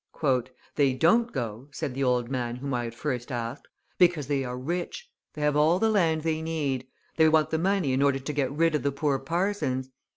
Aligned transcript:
"They 0.77 0.93
don't 0.93 1.31
go," 1.31 1.67
said 1.71 1.93
the 1.93 2.03
old 2.03 2.27
man 2.27 2.55
whom 2.55 2.73
I 2.73 2.85
had 2.85 2.95
first 2.95 3.31
asked, 3.31 3.67
"because 3.99 4.25
they 4.25 4.43
are 4.43 4.57
rich, 4.57 5.07
they 5.35 5.43
have 5.43 5.55
all 5.55 5.77
the 5.77 5.91
land 5.91 6.23
they 6.23 6.41
need, 6.41 6.87
they 7.17 7.29
want 7.29 7.51
the 7.51 7.59
money 7.59 7.93
in 7.93 8.01
order 8.01 8.17
to 8.17 8.33
get 8.33 8.49
rid 8.51 8.73
of 8.73 8.81
the 8.81 8.91
poor 8.91 9.19
parsons. 9.19 9.89